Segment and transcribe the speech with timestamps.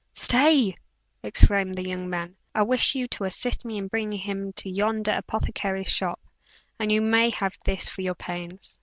[0.15, 0.75] "Stay!"
[1.21, 5.11] exclaimed the young man, "I wish you to assist me in bringing him to yonder
[5.11, 6.19] apothecary's shop,
[6.79, 8.79] and you may have this for your pains."